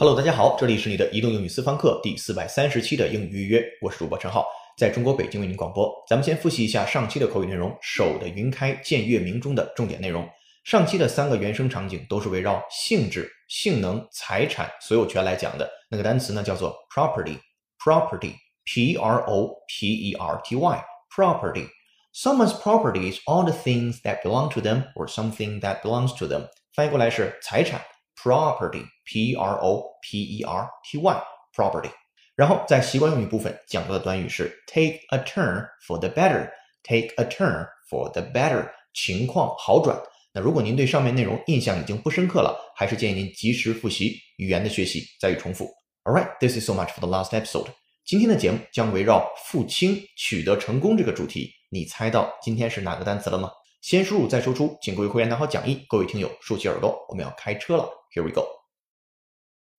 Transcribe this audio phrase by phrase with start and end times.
[0.00, 4.46] Hello，大家好，这里是你的移动英语私房课第四百三十期的英语预约，我是主播陈浩，
[4.76, 5.92] 在中国北京为您广播。
[6.08, 10.24] 咱们先复习一下上期的口语内容，手的云开见月明中的重点内容。
[10.62, 15.68] 上期的三个原生场景都是围绕性质、性能、财产、所有权来讲的。
[15.90, 21.66] 那个单词呢叫做 property，property，p r o p e r t y，property。
[22.14, 26.46] Someone's property is all the things that belong to them or something that belongs to them。
[26.72, 27.80] 翻译过来是财产
[28.22, 31.90] ，property，p r o p e r t y，property。
[32.34, 40.00] 然后在习惯用语部分讲到的短语是 take a turn for the better，take a turn for the better，情况好转。
[40.32, 45.68] 那如果您对上面内容印象已经不深刻了，还是建议您及时复习语言的学习，再予重复。
[46.04, 47.66] All right, this is so much for the last episode.
[48.04, 53.50] 今天的节目将围绕付清取得成功这个主题，你猜到今天是哪个单词了吗？
[53.80, 57.88] 先输入再输出，请各位会员拿好讲义，各位听友竖起耳朵，我们要开车了。
[58.09, 58.47] Here we go.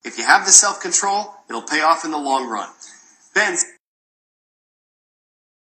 [0.04, 2.68] If you have the self control, it'll pay off in the long run.
[3.34, 3.56] Ben,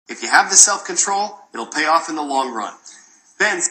[0.08, 2.74] if you have the self control, it'll pay off in the long run.
[3.40, 3.62] Ben,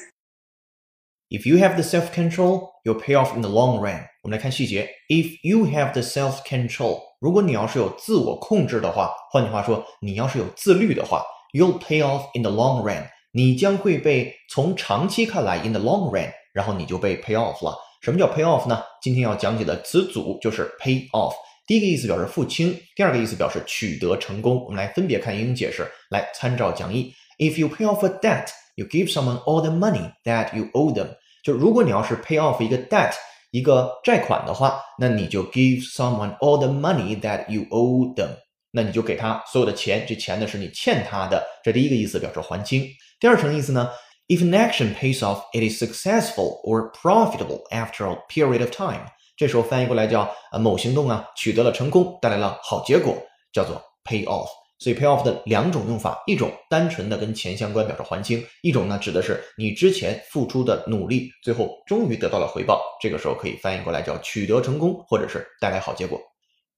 [1.29, 4.07] If you have the self-control, you'll pay off in the long run.
[4.23, 4.89] 我们来看细节。
[5.09, 13.11] If you have the self-control，如果你要是有自我控制的话，换句话说，你要是有自律的话，you'll pay off in the long run。
[13.33, 17.77] 你将会被从长期看来 in the long run，然后你就被 pay off 了。
[18.02, 18.82] 什么叫 pay off 呢？
[19.00, 21.34] 今天要讲解的词组就是 pay off。
[21.68, 24.64] 第一个意思表示付清，第二个意思表示取得成功。
[24.64, 27.14] 我们来分别看英语解释，来参照讲义。
[27.38, 31.10] If you pay off a debt, you give someone all the money that you owe them。
[31.44, 33.14] 就如果你要是 pay off 一个 debt
[33.52, 38.30] 一个债款的话，那你就 give someone all the money that you owe them。
[38.72, 41.46] 那你就给他所有的钱，这钱呢是你欠他的。
[41.64, 42.88] 这第一个意思表示还清。
[43.20, 43.88] 第二层意思呢
[44.32, 49.06] ，if an action pays off, it is successful or profitable after a period of time。
[49.36, 53.18] 这时候翻译过来叫呃某行动啊取得了成功，带来了好结果，
[53.52, 54.48] 叫做 pay off。
[54.80, 62.82] 所以 pay off 的两种用法，一种单纯的跟钱相关，表示还清；一种呢指的是你之前付出的努力，最后终于得到了回报。
[63.02, 66.20] 这个时候可以翻译过来叫取得成功，或者是带来好结果。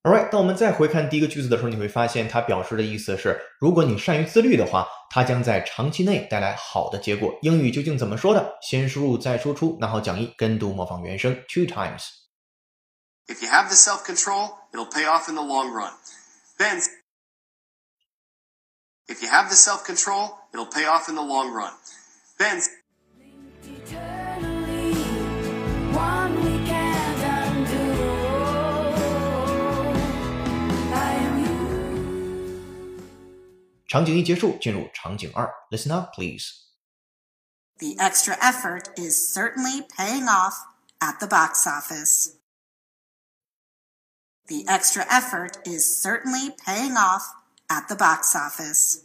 [0.03, 7.33] Alright，当我们再回看第一个句子的时候，你会发现它表示的意思是，如果你善于自律的话，它将在长期内带来好的结果。
[7.41, 8.57] 英语究竟怎么说的？
[8.61, 12.09] 先输入再输出，拿好讲义，跟读模仿原声 two times。
[13.27, 15.93] if you have the self control, it'll pay off in the long run.
[16.57, 16.81] Ben,
[19.07, 21.71] if you have the self control, it'll pay off in the long run.
[22.37, 22.61] Ben,
[33.92, 36.44] 场景一结束，进入场景二，Listen up, please。
[37.78, 40.54] The extra effort is certainly paying off
[40.98, 42.34] at the box office.
[44.48, 47.22] The extra effort is certainly paying off
[47.68, 49.04] at the box office.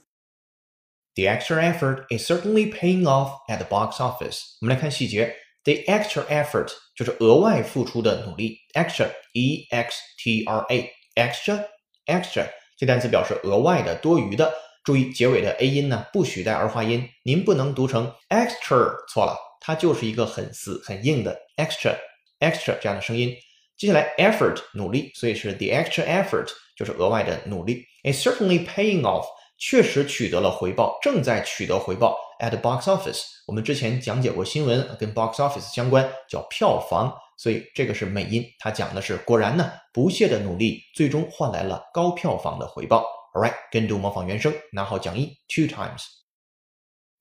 [1.16, 4.58] The extra effort is certainly paying off at the box office。
[4.62, 11.68] 我们来看细节，the extra effort 就是额外付出的努力，extra e x t r a extra
[12.08, 14.52] extra 这单词表示额外的、多余的。
[14.89, 21.95] 注意结尾的 a 音呢，不许带儿化音，您不能读成 extra，错了，它就是一个很死、很硬的 extra
[22.41, 23.37] extra 这样的声音。
[23.77, 27.85] 接下来 effort 努力，所以是 the extra effort 就是额外的努力。
[28.03, 29.27] It's certainly paying off，
[29.59, 32.17] 确实取得了回报，正在取得回报。
[32.41, 43.05] At the box office，我们之前讲解过新闻，跟 box office 相关，叫票房，所以这个是美音，它讲的是果然呢，不懈的努力最终换来了高票房的回报。
[43.34, 46.06] All right，跟读模仿原声，拿好讲义 two times。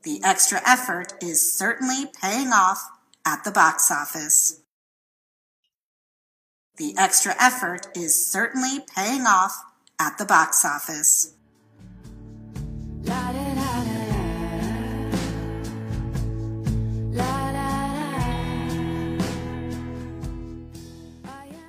[0.02, 2.80] The extra effort is certainly paying off
[3.22, 4.58] at the box office.
[6.76, 9.52] The extra effort is certainly paying off
[9.98, 11.34] at the box office.
[13.04, 14.16] La da da da da.
[17.12, 17.68] La da da.
[21.24, 21.60] I am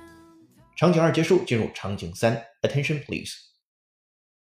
[0.76, 3.32] 场景二结束，进入场景三，Attention please。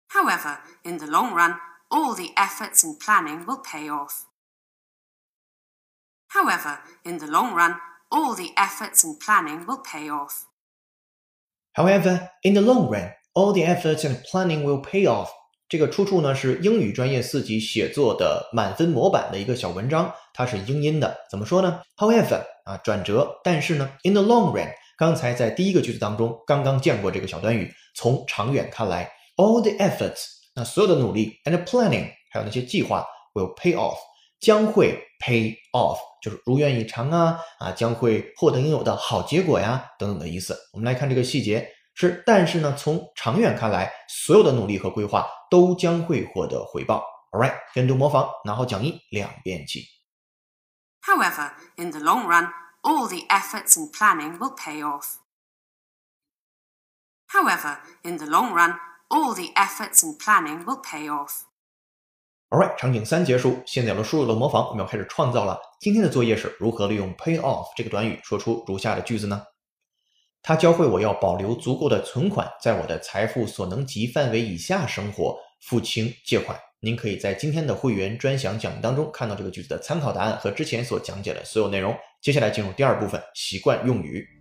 [0.09, 1.57] However, in the long run,
[1.91, 4.25] all the efforts and planning will pay off.
[6.29, 7.77] However, in the long run,
[8.11, 10.47] all the efforts and planning will pay off.
[11.75, 15.31] However, in the long run, All the efforts and planning will pay off。
[15.67, 21.17] 这个出处呢是英语专业四级写作的满分模板的一个小文章，它是英音的。
[21.31, 21.81] 怎么说呢？
[21.97, 24.69] However，啊，转折，但是呢，in the long run，
[24.99, 27.73] 刚才在第一个句子当中刚刚见过这个小短语。
[27.95, 33.98] 从长远看来 ，all the efforts，那所有的努力，and planning，还有那些计划，will pay off，
[34.42, 40.58] 将会 pay off，就是如愿以偿啊啊，将会获得应有的好结果呀等等的意思。
[40.74, 41.72] 我们来看这个细节。
[42.00, 47.04] 是，但是呢，从长远看来，所有的努力和规划都将会获得回报。
[47.32, 49.86] All right，跟读模仿，拿好讲义，两遍起。
[51.02, 52.52] However, in the long run,
[52.84, 55.16] all the efforts and planning will pay off.
[57.30, 58.78] However, in the long run,
[59.10, 61.44] all the efforts and planning will pay off.
[62.50, 65.60] All right，场景三结束，现在有了输入的模仿，我们要开始创造了。
[65.82, 69.44] 今天的作业是如何利用 pay off 这个短语说出如下的句子呢？
[70.42, 76.58] 它教会我要保留足够的存款，在我的财富所能及范围以下生活，付清借款。
[76.80, 81.94] 您可以在今天的会员专享讲义当中看到这个句子的参考答案和之前所讲解的所有内容。
[82.22, 84.37] 接下来进入第二部分，习惯用语。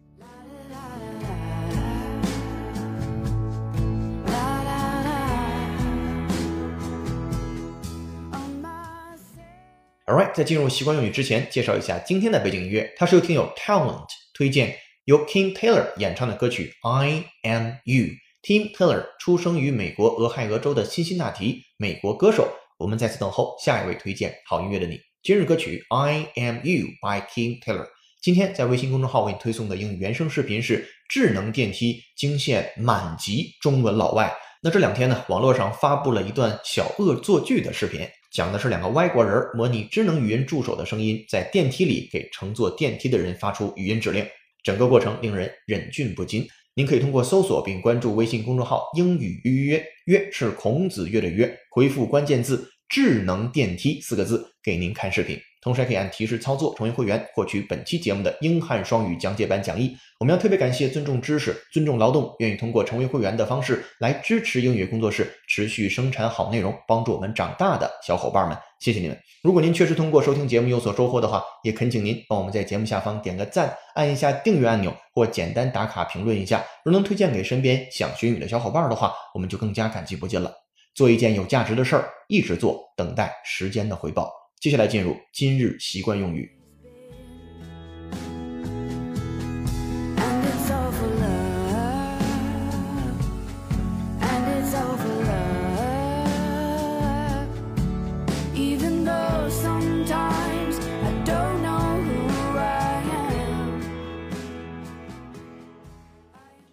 [10.07, 18.05] Alright，在进入习惯用语之前，介绍一下今天的背景音乐，它是由听友 Talent 推荐，由 King Taylor 演唱的歌曲《I Am You》。
[18.41, 22.49] Tim Taylor 出生于美国俄亥俄州的辛辛那提，美国歌手。
[22.79, 25.01] 我们在此等候下一位推荐好音乐的你。
[25.25, 27.89] 今日歌曲《I Am You》by King Taylor。
[28.23, 34.33] 今天在微信公众号为你推送的英语原声视频是智能电梯惊现满级中文老外。
[34.63, 44.27] 那这两天呢，网络上发布了一段小恶作剧的视频，讲的是两个外国人模拟智能语音助手的声音，在电梯里给乘坐电梯的人发出语音指令，
[44.63, 46.47] 整个过程令人忍俊不禁。
[46.75, 55.39] 您可以通过搜索并关注微信公众号“英语预约约”是孔子约的约，回复关键字“智能电梯”四个字给您看视频。
[55.63, 59.97] 同时还可以按提示操作成为会员，获取本期节目的英汉双语讲解版讲义。
[60.21, 69.19] 我们要特别感谢尊重知识、尊重劳动，愿意通过成为会员的方式来支持英语工作室持续生产好内容，帮助我们长大的小伙伴们，谢谢你们！
[69.43, 76.65] 如果您确实通过收听节目有所收获的话，也恳请您帮我们在节目下方点个赞，按一下订阅按钮，或简单打卡评论一下。
[76.85, 80.66] 如能推荐给身边想学英语的小伙伴的话，我们就更加感激不尽了。
[80.97, 84.33] 做一件有价值的事儿，一直做，等待时间的回报。
[84.59, 86.51] 接下来进入今日习惯用语。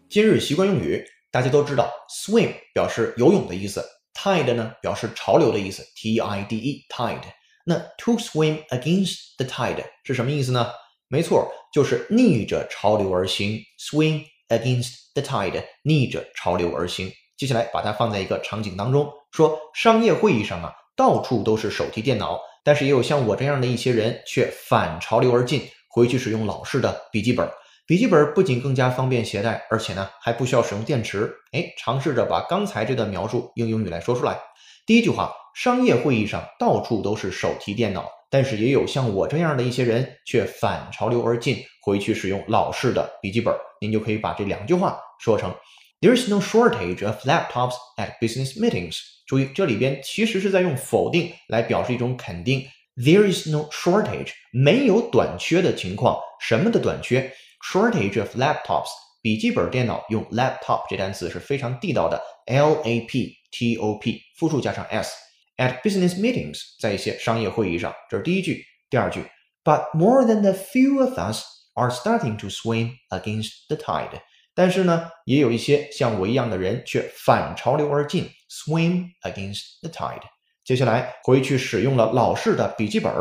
[0.07, 3.83] 今日习惯用语，大家都知道，swim 表示游泳的意思，
[4.23, 7.19] ，tide 呢表示潮流的意思，t i d e tide。
[7.65, 10.71] 那 to swim against the tide 是什么意思呢？
[11.09, 17.11] 没错，就是逆着潮流而行，swim against the tide，逆着潮流而行。
[17.37, 27.49] 接下来把它放在一个场景当中，说商业会议上啊，到处都是手提电脑，但是也有像我这样的一些人，却反潮流而进，回去使用老式的笔记本。
[27.85, 31.29] 笔记本不仅更加方便携带，而且呢还不需要使用电池。
[31.51, 34.39] 哎，尝试着把刚才这段描述用英语来说出来。
[34.85, 43.53] 第一句话，商业会议上到处都是手提电脑，但是也有像我这样的一些人，却反潮流而进，回去使用老式的笔记本。
[43.81, 45.53] 您就可以把这两句话说成
[45.99, 48.97] ：There is no shortage of laptops at business meetings。
[49.27, 52.65] 注意，这里边其实是在用否定来表示一种肯定。
[52.95, 56.17] There is no shortage，没有短缺的情况。
[56.39, 57.31] 什么的短缺
[57.72, 58.88] ？Shortage of laptops，
[59.20, 68.64] 笔记本电脑用 laptop 这单词是非常地道的，L A P T O P，复数加上 s。At business meetings，在一些商业会议上，这是第一句。
[68.90, 69.24] 第二句，
[69.64, 71.44] But more than a few of us
[71.74, 74.20] are starting to swim against the tide。
[74.54, 80.22] 但是呢，也有一些像我一样的人却反潮流而进，swim against the tide。
[80.64, 83.12] 接下来回去使用了老式的笔记本，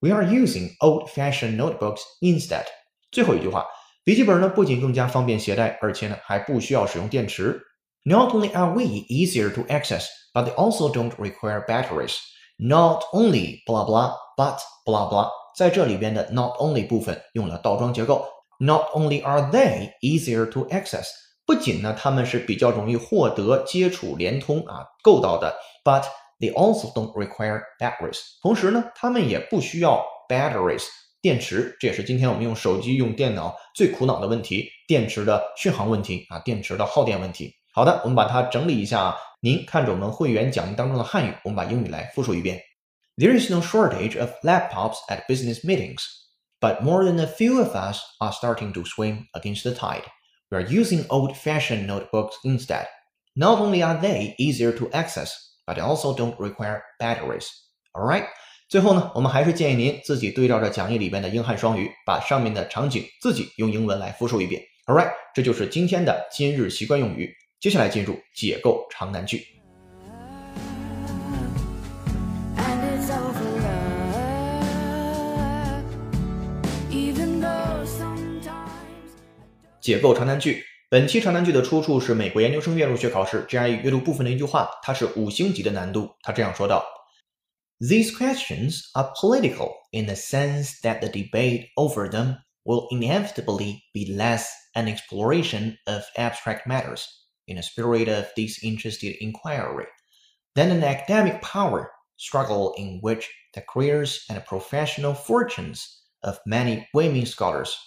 [0.00, 2.66] We are using old-fashioned notebooks instead。
[3.10, 3.64] 最后一句话，
[4.08, 7.60] 笔记本呢不仅更加方便携带，而且呢还不需要使用电池。
[8.04, 12.16] Not only are we easier to access, but they also don't require batteries.
[12.58, 15.30] Not only blah blah, but blah blah。
[15.56, 18.26] 在这里边的 not only 部分用了倒装结构。
[18.58, 21.06] Not only are they easier to access，
[21.44, 26.04] 不仅呢他们是比较容易获得、接触、连通啊够到的，but
[26.38, 28.20] they also don't require batteries。
[28.42, 30.84] 同时呢，他们也不需要 batteries
[31.20, 37.54] 电池，这也是今天我们用手机、用电脑最苦恼的问题——电池的续航问题啊，电池的耗电问题。
[37.72, 39.16] 好的，我们把它整理一下啊。
[39.40, 42.62] 您看着我们会员讲义当中的汉语，我们把英语来复述一遍。
[43.16, 46.02] There is no shortage of laptops at business meetings,
[46.60, 50.04] but more than a few of us are starting to swim against the tide.
[50.50, 52.86] We are using old-fashioned notebooks instead.
[53.34, 55.32] Not only are they easier to access,
[55.66, 57.48] but they also don't require batteries.
[57.94, 58.26] All right.
[58.69, 64.61] 最后呢，我们还是建议您自己对照着讲义里边的英汉双语，把上面的场景自己用英文来复述一遍。
[64.85, 67.33] All right，这就是今天的今日习惯用语。
[67.59, 69.43] 接下来进入解构长难句。
[79.81, 80.63] 解构长难句。
[80.91, 86.11] 本期长难句的出处是美国研究生院入学考试 GRE 阅读部分的一句话，它是五星级的难度。
[86.21, 86.85] 他这样说道
[87.81, 94.53] ：These questions are political in the sense that the debate over them will inevitably be less
[94.75, 97.07] an exploration of abstract matters
[97.47, 99.87] in a spirit of disinterested inquiry
[100.55, 107.25] than an academic power struggle in which the careers and professional fortunes of many women
[107.25, 107.79] scholars,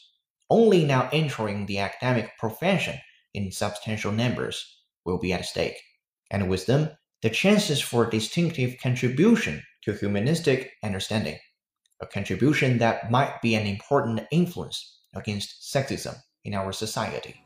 [0.48, 2.98] only now entering the academic profession
[3.34, 5.80] in substantial numbers, will be at stake,
[6.30, 6.88] and with them,
[7.20, 11.38] the chances for distinctive contribution to humanistic understanding,
[12.00, 17.42] a contribution that might be an important influence against sexism in our society.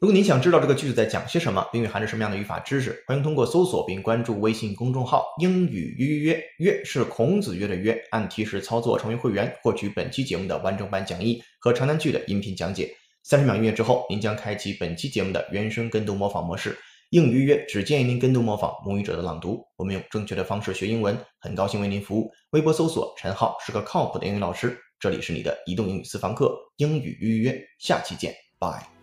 [0.00, 12.90] 如果您想知道这个句子在讲些什么，并蕴含着什么样的语法知识，欢迎通过搜索并关注微信公众号“英语约约约”，是孔子约的约，按提示操作成为会员，获取本期节目的完整版讲义和长难句的音频讲解。
[13.24, 16.74] 三十秒音乐之后，您将开启本期节目的原声跟读模仿模式。
[17.10, 22.30] 英语约约只建议您跟读模仿母语者的朗读，我们用正确的方式学英文，很高兴为您服务。
[22.52, 28.99] 微博搜索陈浩是个靠谱的英语老师，这里是你的移动英语私房课，英语约约约，下期见，拜。